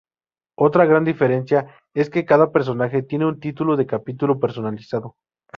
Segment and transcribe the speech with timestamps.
[0.57, 5.15] Otra gran diferencia es que cada personaje tiene un título de capítulo personalizado.